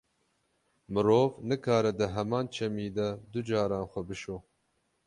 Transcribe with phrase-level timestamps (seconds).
[0.93, 4.37] Mirov nikare di heman çemî de du caran xwe bişo.